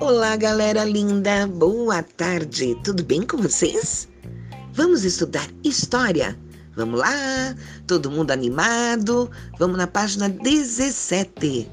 Olá, 0.00 0.36
galera 0.36 0.84
linda. 0.84 1.46
Boa 1.46 2.02
tarde. 2.02 2.76
Tudo 2.82 3.04
bem 3.04 3.22
com 3.22 3.36
vocês? 3.36 4.08
Vamos 4.72 5.04
estudar 5.04 5.48
história. 5.62 6.38
Vamos 6.76 7.00
lá? 7.00 7.54
Todo 7.86 8.10
mundo 8.10 8.30
animado? 8.30 9.30
Vamos 9.58 9.76
na 9.76 9.86
página 9.86 10.28
17. 10.28 11.68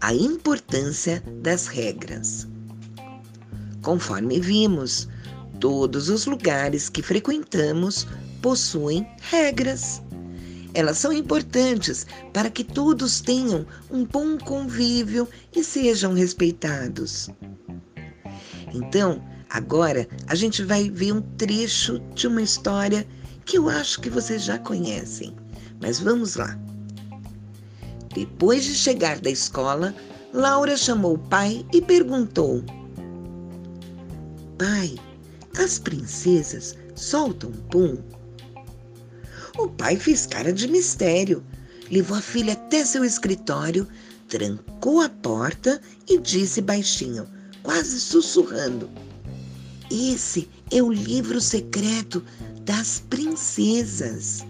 A 0.00 0.14
importância 0.14 1.22
das 1.42 1.66
regras. 1.66 2.46
Conforme 3.82 4.40
vimos, 4.40 5.08
todos 5.58 6.08
os 6.08 6.26
lugares 6.26 6.88
que 6.88 7.02
frequentamos 7.02 8.06
possuem 8.40 9.06
regras. 9.30 10.03
Elas 10.74 10.98
são 10.98 11.12
importantes 11.12 12.04
para 12.32 12.50
que 12.50 12.64
todos 12.64 13.20
tenham 13.20 13.64
um 13.90 14.04
bom 14.04 14.36
convívio 14.36 15.28
e 15.54 15.62
sejam 15.62 16.12
respeitados. 16.12 17.30
Então, 18.74 19.22
agora 19.48 20.08
a 20.26 20.34
gente 20.34 20.64
vai 20.64 20.90
ver 20.90 21.12
um 21.12 21.22
trecho 21.22 22.00
de 22.14 22.26
uma 22.26 22.42
história 22.42 23.06
que 23.44 23.56
eu 23.56 23.68
acho 23.68 24.00
que 24.00 24.10
vocês 24.10 24.42
já 24.42 24.58
conhecem. 24.58 25.34
Mas 25.80 26.00
vamos 26.00 26.34
lá. 26.34 26.58
Depois 28.12 28.64
de 28.64 28.74
chegar 28.74 29.20
da 29.20 29.30
escola, 29.30 29.94
Laura 30.32 30.76
chamou 30.76 31.14
o 31.14 31.18
pai 31.18 31.64
e 31.72 31.80
perguntou: 31.80 32.64
Pai, 34.58 34.96
as 35.56 35.78
princesas 35.78 36.74
soltam 36.96 37.52
pum? 37.70 37.96
O 39.56 39.68
pai 39.68 39.96
fez 39.96 40.26
cara 40.26 40.52
de 40.52 40.66
mistério, 40.66 41.44
levou 41.88 42.16
a 42.16 42.20
filha 42.20 42.54
até 42.54 42.84
seu 42.84 43.04
escritório, 43.04 43.86
trancou 44.28 45.00
a 45.00 45.08
porta 45.08 45.80
e 46.08 46.18
disse 46.18 46.60
baixinho, 46.60 47.24
quase 47.62 48.00
sussurrando: 48.00 48.90
Esse 49.88 50.48
é 50.72 50.82
o 50.82 50.90
livro 50.92 51.40
secreto 51.40 52.22
das 52.62 52.98
princesas. 53.08 54.44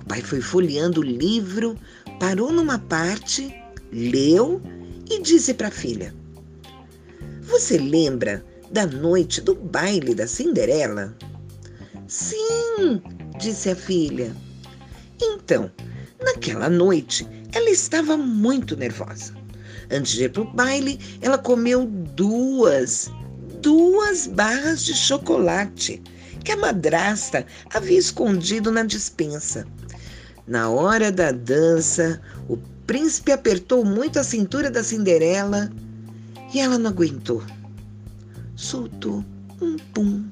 O 0.00 0.04
pai 0.06 0.22
foi 0.22 0.40
folheando 0.40 1.00
o 1.00 1.04
livro, 1.04 1.76
parou 2.18 2.52
numa 2.52 2.80
parte, 2.80 3.54
leu 3.92 4.60
e 5.08 5.22
disse 5.22 5.54
para 5.54 5.68
a 5.68 5.72
filha: 5.72 6.12
Você 7.42 7.78
lembra 7.78 8.44
da 8.72 8.84
noite 8.86 9.40
do 9.40 9.54
baile 9.54 10.16
da 10.16 10.26
Cinderela? 10.26 11.16
Sim, 12.08 13.02
disse 13.38 13.70
a 13.70 13.76
filha. 13.76 14.34
Então, 15.20 15.70
naquela 16.20 16.68
noite, 16.68 17.26
ela 17.52 17.70
estava 17.70 18.16
muito 18.16 18.76
nervosa. 18.76 19.34
Antes 19.90 20.12
de 20.12 20.24
ir 20.24 20.32
para 20.32 20.42
o 20.42 20.52
baile, 20.52 21.00
ela 21.22 21.38
comeu 21.38 21.86
duas, 21.86 23.10
duas 23.62 24.26
barras 24.26 24.84
de 24.84 24.94
chocolate 24.94 26.02
que 26.44 26.52
a 26.52 26.56
madrasta 26.56 27.46
havia 27.72 27.98
escondido 27.98 28.70
na 28.70 28.82
dispensa. 28.82 29.66
Na 30.46 30.68
hora 30.68 31.10
da 31.10 31.30
dança, 31.30 32.20
o 32.48 32.56
príncipe 32.86 33.32
apertou 33.32 33.84
muito 33.84 34.18
a 34.18 34.24
cintura 34.24 34.70
da 34.70 34.82
Cinderela 34.82 35.70
e 36.52 36.60
ela 36.60 36.78
não 36.78 36.90
aguentou. 36.90 37.42
Soltou 38.56 39.24
um 39.60 39.76
pum, 39.92 40.24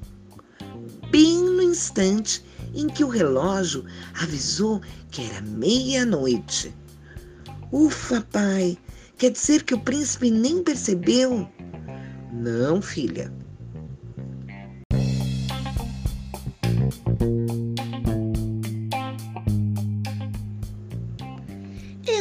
bem 1.11 1.43
no 1.43 1.63
instante 1.63 2.45
em 2.77 2.87
que 2.87 3.03
o 3.03 3.09
relógio 3.09 3.85
avisou 4.15 4.81
que 5.11 5.23
era 5.23 5.41
meia-noite. 5.41 6.73
Ufa, 7.73 8.21
pai! 8.31 8.79
Quer 9.19 9.31
dizer 9.31 9.65
que 9.65 9.75
o 9.75 9.81
príncipe 9.81 10.31
nem 10.31 10.63
percebeu? 10.63 11.49
Não, 12.33 12.81
filha. 12.83 13.33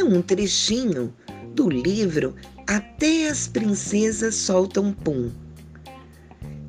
um 0.06 0.22
trechinho 0.22 1.12
do 1.54 1.68
livro 1.68 2.34
Até 2.66 3.28
as 3.28 3.48
Princesas 3.48 4.34
Soltam 4.36 4.92
Pum, 4.92 5.30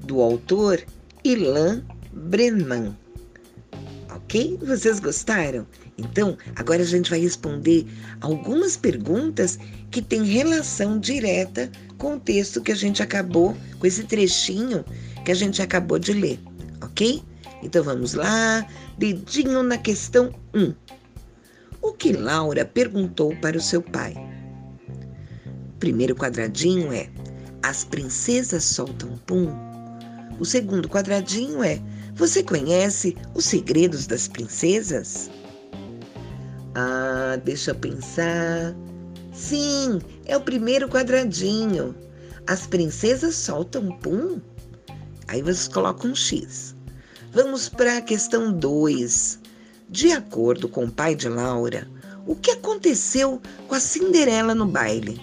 do 0.03 0.21
autor 0.21 0.83
Ilan 1.23 1.83
Brennan. 2.11 2.97
Ok? 4.27 4.59
Vocês 4.61 4.99
gostaram? 4.99 5.65
Então, 5.97 6.37
agora 6.57 6.81
a 6.81 6.85
gente 6.85 7.09
vai 7.09 7.17
responder 7.17 7.87
algumas 8.19 8.75
perguntas 8.75 9.57
que 9.89 10.01
têm 10.01 10.25
relação 10.25 10.99
direta 10.99 11.71
com 11.97 12.15
o 12.15 12.19
texto 12.19 12.61
que 12.61 12.73
a 12.73 12.75
gente 12.75 13.01
acabou, 13.01 13.55
com 13.79 13.87
esse 13.87 14.03
trechinho 14.03 14.83
que 15.23 15.31
a 15.31 15.33
gente 15.33 15.61
acabou 15.61 15.97
de 15.97 16.11
ler, 16.11 16.41
ok? 16.81 17.23
Então 17.63 17.81
vamos 17.81 18.15
lá, 18.15 18.67
dedinho 18.97 19.63
na 19.63 19.77
questão 19.77 20.33
1. 20.53 20.73
O 21.81 21.93
que 21.93 22.11
Laura 22.11 22.65
perguntou 22.65 23.33
para 23.37 23.55
o 23.55 23.61
seu 23.61 23.81
pai? 23.81 24.13
Primeiro 25.79 26.13
quadradinho 26.13 26.91
é: 26.91 27.09
As 27.63 27.85
princesas 27.85 28.65
soltam 28.65 29.17
pum? 29.25 29.47
O 30.37 30.43
segundo 30.43 30.89
quadradinho 30.89 31.63
é: 31.63 31.81
Você 32.17 32.41
conhece 32.41 33.15
os 33.35 33.45
segredos 33.45 34.07
das 34.07 34.27
princesas? 34.27 35.29
Ah, 36.73 37.39
deixa 37.45 37.71
eu 37.71 37.75
pensar. 37.75 38.75
Sim, 39.31 39.99
é 40.25 40.35
o 40.35 40.41
primeiro 40.41 40.89
quadradinho. 40.89 41.95
As 42.47 42.65
princesas 42.65 43.35
soltam 43.35 43.91
pum? 43.99 44.41
Aí 45.27 45.43
vocês 45.43 45.67
colocam 45.67 46.09
um 46.09 46.15
X. 46.15 46.75
Vamos 47.31 47.69
para 47.69 47.97
a 47.97 48.01
questão 48.01 48.51
2. 48.51 49.39
De 49.87 50.11
acordo 50.11 50.67
com 50.67 50.85
o 50.85 50.91
pai 50.91 51.13
de 51.13 51.29
Laura, 51.29 51.87
o 52.25 52.35
que 52.35 52.49
aconteceu 52.49 53.39
com 53.67 53.75
a 53.75 53.79
Cinderela 53.79 54.55
no 54.55 54.65
baile? 54.65 55.21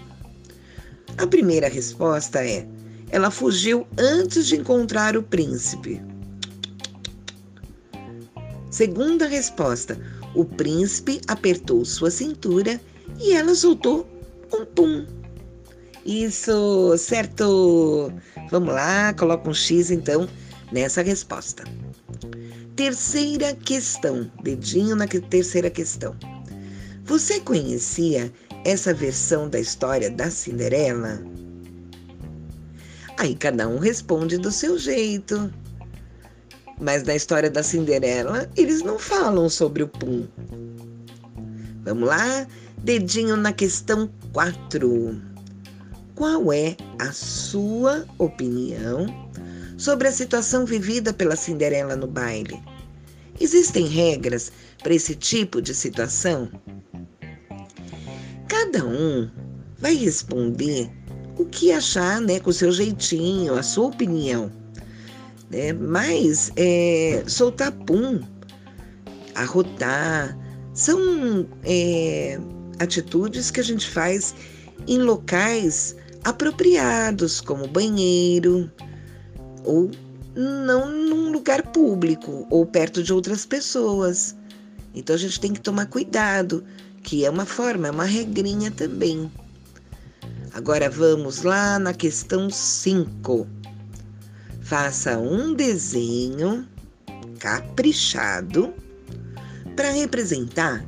A 1.18 1.26
primeira 1.26 1.68
resposta 1.68 2.44
é: 2.44 2.68
ela 3.10 3.32
fugiu 3.32 3.84
antes 3.98 4.46
de 4.46 4.54
encontrar 4.54 5.16
o 5.16 5.22
príncipe. 5.24 6.00
Segunda 8.74 9.28
resposta: 9.28 9.96
o 10.34 10.44
príncipe 10.44 11.20
apertou 11.28 11.84
sua 11.84 12.10
cintura 12.10 12.80
e 13.20 13.30
ela 13.30 13.54
soltou 13.54 14.04
um 14.52 14.64
pum. 14.64 15.06
Isso, 16.04 16.98
certo! 16.98 18.12
Vamos 18.50 18.74
lá, 18.74 19.14
coloca 19.14 19.48
um 19.48 19.54
X 19.54 19.92
então 19.92 20.28
nessa 20.72 21.02
resposta. 21.02 21.62
Terceira 22.74 23.54
questão, 23.54 24.28
dedinho 24.42 24.96
na 24.96 25.06
terceira 25.06 25.70
questão. 25.70 26.16
Você 27.04 27.38
conhecia 27.38 28.32
essa 28.64 28.92
versão 28.92 29.48
da 29.48 29.60
história 29.60 30.10
da 30.10 30.32
Cinderela? 30.32 31.22
Aí 33.18 33.36
cada 33.36 33.68
um 33.68 33.78
responde 33.78 34.36
do 34.36 34.50
seu 34.50 34.76
jeito. 34.76 35.48
Mas 36.80 37.02
na 37.04 37.14
história 37.14 37.50
da 37.50 37.62
Cinderela, 37.62 38.50
eles 38.56 38.82
não 38.82 38.98
falam 38.98 39.48
sobre 39.48 39.82
o 39.82 39.88
Pum. 39.88 40.26
Vamos 41.84 42.08
lá? 42.08 42.46
Dedinho 42.78 43.36
na 43.36 43.52
questão 43.52 44.10
4. 44.32 45.20
Qual 46.14 46.52
é 46.52 46.76
a 46.98 47.12
sua 47.12 48.04
opinião 48.18 49.06
sobre 49.76 50.08
a 50.08 50.12
situação 50.12 50.64
vivida 50.64 51.12
pela 51.12 51.36
Cinderela 51.36 51.96
no 51.96 52.06
baile. 52.06 52.60
Existem 53.40 53.86
regras 53.86 54.52
para 54.82 54.94
esse 54.94 55.14
tipo 55.14 55.60
de 55.60 55.74
situação? 55.74 56.48
Cada 58.48 58.84
um 58.84 59.28
vai 59.78 59.94
responder 59.94 60.90
o 61.36 61.44
que 61.44 61.72
achar, 61.72 62.20
né, 62.20 62.38
com 62.38 62.50
o 62.50 62.52
seu 62.52 62.70
jeitinho, 62.70 63.54
a 63.54 63.62
sua 63.62 63.86
opinião. 63.86 64.50
Né? 65.54 65.72
Mas 65.72 66.50
é, 66.56 67.22
soltar 67.28 67.70
pum, 67.70 68.20
arrotar, 69.36 70.36
são 70.72 71.48
é, 71.62 72.38
atitudes 72.80 73.52
que 73.52 73.60
a 73.60 73.62
gente 73.62 73.88
faz 73.88 74.34
em 74.88 74.98
locais 74.98 75.94
apropriados, 76.24 77.40
como 77.40 77.68
banheiro, 77.68 78.70
ou 79.62 79.90
não 80.34 80.90
num 80.90 81.30
lugar 81.30 81.62
público 81.70 82.46
ou 82.50 82.66
perto 82.66 83.02
de 83.02 83.12
outras 83.12 83.46
pessoas. 83.46 84.34
Então 84.92 85.14
a 85.14 85.18
gente 85.18 85.38
tem 85.38 85.52
que 85.52 85.60
tomar 85.60 85.86
cuidado, 85.86 86.64
que 87.04 87.24
é 87.24 87.30
uma 87.30 87.46
forma, 87.46 87.86
é 87.86 87.90
uma 87.90 88.04
regrinha 88.04 88.72
também. 88.72 89.30
Agora 90.52 90.90
vamos 90.90 91.42
lá 91.42 91.78
na 91.78 91.92
questão 91.92 92.50
5. 92.50 93.46
Faça 94.64 95.18
um 95.18 95.52
desenho 95.52 96.66
caprichado 97.38 98.72
para 99.76 99.90
representar 99.90 100.82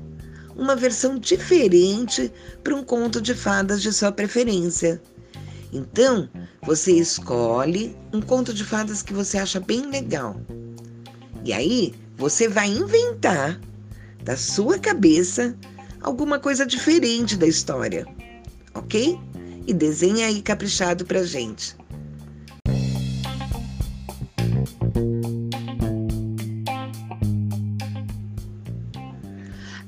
uma 0.56 0.74
versão 0.74 1.18
diferente 1.18 2.32
para 2.64 2.74
um 2.74 2.82
conto 2.82 3.20
de 3.20 3.34
fadas 3.34 3.82
de 3.82 3.92
sua 3.92 4.10
preferência. 4.10 4.98
Então, 5.70 6.26
você 6.62 6.92
escolhe 6.92 7.94
um 8.14 8.22
conto 8.22 8.54
de 8.54 8.64
fadas 8.64 9.02
que 9.02 9.12
você 9.12 9.36
acha 9.36 9.60
bem 9.60 9.90
legal. 9.90 10.40
E 11.44 11.52
aí, 11.52 11.92
você 12.16 12.48
vai 12.48 12.70
inventar 12.70 13.60
da 14.24 14.38
sua 14.38 14.78
cabeça 14.78 15.54
alguma 16.00 16.38
coisa 16.38 16.64
diferente 16.64 17.36
da 17.36 17.46
história, 17.46 18.06
ok? 18.74 19.20
E 19.66 19.74
desenha 19.74 20.28
aí 20.28 20.40
caprichado 20.40 21.04
pra 21.04 21.22
gente. 21.24 21.76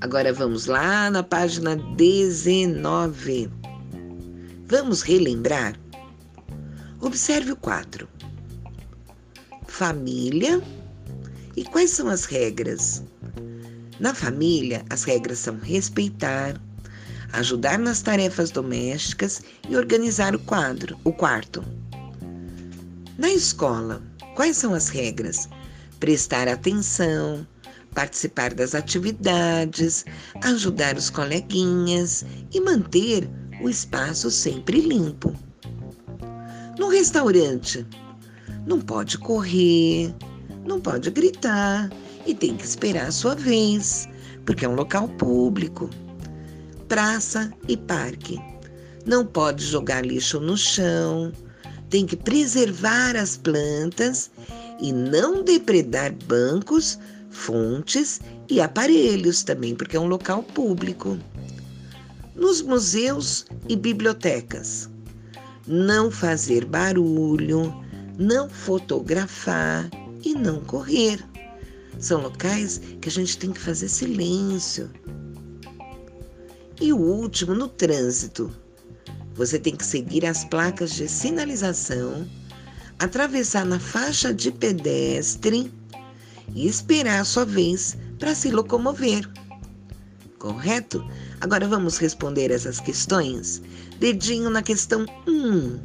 Agora 0.01 0.33
vamos 0.33 0.67
lá 0.67 1.11
na 1.11 1.25
página 1.25 1.75
19. 1.75 3.51
Vamos 4.67 5.03
relembrar? 5.03 5.75
Observe 7.01 7.51
o 7.51 7.57
quadro. 7.57 8.09
Família. 9.67 10.63
E 11.57 11.65
quais 11.65 11.91
são 11.91 12.07
as 12.07 12.27
regras? 12.27 13.03
Na 13.99 14.15
família, 14.15 14.85
as 14.89 15.03
regras 15.03 15.41
são 15.41 15.59
respeitar, 15.59 16.55
ajudar 17.33 17.77
nas 17.77 18.01
tarefas 18.01 18.53
domésticas 18.53 19.43
e 19.69 19.77
organizar 19.77 20.33
o 20.37 20.39
quadro, 20.39 20.97
o 21.03 21.13
quarto. 21.13 21.65
Na 23.19 23.31
escola, 23.31 24.01
quais 24.37 24.57
são 24.57 24.75
as 24.75 24.89
regras? 24.89 25.49
Prestar 25.99 26.47
atenção, 26.47 27.45
participar 27.95 28.55
das 28.55 28.75
atividades, 28.75 30.05
ajudar 30.43 30.97
os 30.97 31.11
coleguinhas 31.11 32.25
e 32.53 32.61
manter 32.61 33.29
o 33.61 33.69
espaço 33.69 34.31
sempre 34.31 34.81
limpo. 34.81 35.35
No 36.79 36.89
restaurante, 36.89 37.87
não 38.67 38.81
pode 38.81 39.19
correr, 39.19 40.15
não 40.65 40.81
pode 40.81 41.11
gritar 41.11 41.91
e 42.27 42.35
tem 42.35 42.57
que 42.57 42.65
esperar 42.65 43.07
a 43.07 43.13
sua 43.13 43.35
vez, 43.35 44.09
porque 44.45 44.65
é 44.65 44.69
um 44.69 44.75
local 44.75 45.09
público. 45.09 45.91
Praça 46.87 47.53
e 47.67 47.77
parque. 47.77 48.39
Não 49.05 49.25
pode 49.25 49.65
jogar 49.65 50.05
lixo 50.05 50.39
no 50.39 50.57
chão, 50.57 51.33
tem 51.89 52.07
que 52.07 52.17
preservar 52.17 53.17
as 53.17 53.37
plantas 53.37 54.31
e 54.81 54.93
não 54.93 55.43
depredar 55.43 56.13
bancos 56.27 56.99
fontes 57.31 58.21
e 58.49 58.61
aparelhos 58.61 59.43
também, 59.43 59.75
porque 59.75 59.97
é 59.97 60.01
um 60.01 60.07
local 60.07 60.43
público. 60.43 61.19
Nos 62.35 62.63
museus 62.63 63.47
e 63.69 63.77
bibliotecas, 63.77 64.89
não 65.67 66.11
fazer 66.11 66.65
barulho, 66.65 67.75
não 68.19 68.49
fotografar 68.49 69.89
e 70.25 70.35
não 70.35 70.61
correr. 70.61 71.25
São 71.99 72.23
locais 72.23 72.81
que 73.01 73.09
a 73.09 73.13
gente 73.13 73.37
tem 73.39 73.53
que 73.53 73.61
fazer 73.61 73.89
silêncio. 73.89 74.91
E 76.81 76.93
o 76.93 76.97
último, 76.97 77.55
no 77.55 77.69
trânsito. 77.69 78.51
Você 79.35 79.59
tem 79.59 79.75
que 79.75 79.85
seguir 79.85 80.25
as 80.27 80.45
placas 80.45 80.93
de 80.95 81.09
sinalização, 81.09 82.27
atravessar 82.99 83.65
na 83.65 83.79
faixa 83.79 84.33
de 84.33 84.51
pedestre 84.51 85.73
e 86.55 86.67
esperar 86.67 87.21
a 87.21 87.25
sua 87.25 87.45
vez 87.45 87.97
para 88.19 88.35
se 88.35 88.51
locomover. 88.51 89.29
Correto? 90.39 91.05
Agora 91.41 91.67
vamos 91.67 91.99
responder 91.99 92.51
essas 92.51 92.81
questões. 92.81 93.63
Dedinho 93.99 94.51
na 94.51 94.63
questão 94.63 95.05
1. 95.27 95.79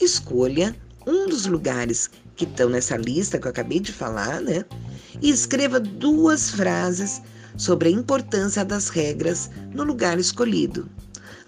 Escolha 0.00 0.76
um 1.06 1.28
dos 1.28 1.46
lugares 1.46 2.10
que 2.34 2.44
estão 2.44 2.68
nessa 2.68 2.96
lista 2.96 3.38
que 3.38 3.46
eu 3.46 3.50
acabei 3.50 3.80
de 3.80 3.92
falar, 3.92 4.40
né? 4.40 4.64
E 5.22 5.30
escreva 5.30 5.80
duas 5.80 6.50
frases 6.50 7.22
sobre 7.56 7.88
a 7.88 7.92
importância 7.92 8.64
das 8.64 8.88
regras 8.88 9.50
no 9.72 9.84
lugar 9.84 10.18
escolhido. 10.18 10.88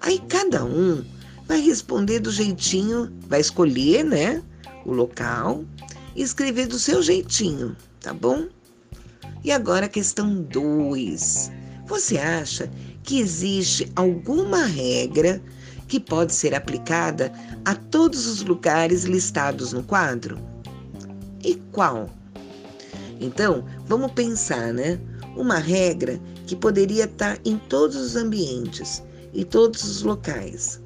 Aí 0.01 0.19
cada 0.29 0.65
um 0.65 1.05
vai 1.47 1.61
responder 1.61 2.21
do 2.21 2.31
jeitinho, 2.31 3.13
vai 3.27 3.41
escolher, 3.41 4.05
né? 4.05 4.43
O 4.87 4.93
local 4.93 5.65
escrever 6.23 6.67
do 6.67 6.79
seu 6.79 7.03
jeitinho, 7.03 7.76
tá 8.00 8.12
bom? 8.12 8.49
E 9.44 9.53
agora 9.53 9.87
a 9.87 9.88
questão 9.88 10.43
2. 10.43 11.50
Você 11.87 12.19
acha 12.19 12.70
que 13.03 13.20
existe 13.20 13.91
alguma 13.97 14.67
regra 14.67 15.43
que 15.87 15.99
pode 15.99 16.35
ser 16.35 16.55
aplicada 16.55 17.32
a 17.65 17.75
todos 17.75 18.26
os 18.26 18.43
lugares 18.43 19.05
listados 19.05 19.73
no 19.73 19.82
quadro? 19.82 20.38
E 21.43 21.55
qual? 21.73 22.11
Então, 23.21 23.64
vamos 23.87 24.12
pensar, 24.12 24.73
né? 24.73 25.00
Uma 25.37 25.59
regra 25.59 26.21
que 26.47 26.56
poderia 26.56 27.05
estar 27.05 27.38
em 27.44 27.56
todos 27.56 27.97
os 27.97 28.17
ambientes 28.17 29.03
e 29.32 29.44
todos 29.44 29.85
os 29.85 30.03
locais. 30.03 30.81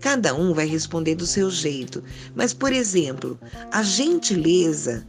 Cada 0.00 0.34
um 0.34 0.54
vai 0.54 0.66
responder 0.66 1.16
do 1.16 1.26
seu 1.26 1.50
jeito, 1.50 2.02
mas, 2.34 2.54
por 2.54 2.72
exemplo, 2.72 3.38
a 3.72 3.82
gentileza 3.82 5.06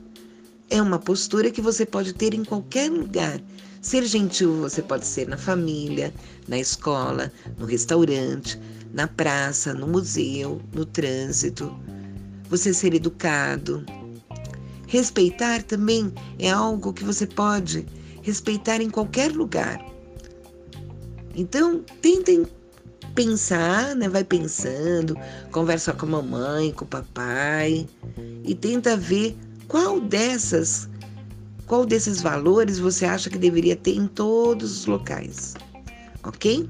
é 0.70 0.82
uma 0.82 1.00
postura 1.00 1.52
que 1.52 1.62
você 1.62 1.86
pode 1.86 2.14
ter 2.14 2.34
em 2.34 2.44
qualquer 2.44 2.90
lugar. 2.90 3.40
Ser 3.82 4.04
gentil 4.06 4.62
você 4.62 4.82
pode 4.82 5.06
ser 5.06 5.28
na 5.28 5.38
família, 5.38 6.14
na 6.48 6.58
escola, 6.58 7.32
no 7.58 7.66
restaurante, 7.66 8.60
na 8.94 9.08
praça, 9.08 9.74
no 9.74 9.88
museu, 9.88 10.62
no 10.74 10.86
trânsito. 10.86 11.74
Você 12.50 12.74
ser 12.74 12.94
educado. 12.94 13.86
Respeitar 14.88 15.64
também 15.64 16.12
é 16.40 16.50
algo 16.50 16.92
que 16.92 17.04
você 17.04 17.28
pode 17.28 17.86
respeitar 18.22 18.82
em 18.82 18.90
qualquer 18.90 19.32
lugar. 19.32 19.80
Então, 21.36 21.84
tentem 22.02 22.46
pensar, 23.16 23.96
né? 23.96 24.08
Vai 24.08 24.24
pensando, 24.24 25.16
conversa 25.52 25.94
com 25.94 26.06
a 26.06 26.10
mamãe, 26.10 26.72
com 26.72 26.86
o 26.86 26.88
papai 26.88 27.88
e 28.44 28.56
tenta 28.56 28.96
ver 28.96 29.38
qual 29.68 30.00
dessas, 30.00 30.90
qual 31.68 31.86
desses 31.86 32.22
valores 32.22 32.80
você 32.80 33.06
acha 33.06 33.30
que 33.30 33.38
deveria 33.38 33.76
ter 33.76 33.96
em 33.96 34.08
todos 34.08 34.80
os 34.80 34.86
locais, 34.86 35.54
ok? 36.24 36.70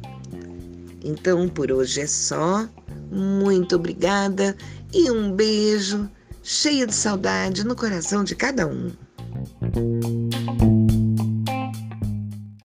Então 1.04 1.48
por 1.48 1.72
hoje 1.72 2.02
é 2.02 2.08
só. 2.08 2.68
Muito 3.12 3.76
obrigada 3.76 4.56
e 4.94 5.10
um 5.10 5.32
beijo 5.32 6.10
cheio 6.44 6.86
de 6.86 6.94
saudade 6.94 7.66
no 7.66 7.76
coração 7.76 8.24
de 8.24 8.36
cada 8.36 8.68
um. 8.68 8.92